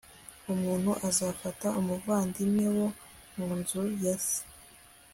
umuntu 0.53 0.91
azafata 1.09 1.67
umuvandimwe 1.79 2.65
wo 2.77 2.87
mu 3.35 3.47
nzu 3.59 3.81
ya 4.03 4.15
se 4.25 4.39